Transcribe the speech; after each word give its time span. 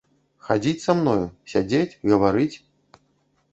Хадзіць 0.45 0.81
са 0.85 0.95
мною, 1.01 1.27
сядзець, 1.55 1.99
гаварыць? 2.15 2.51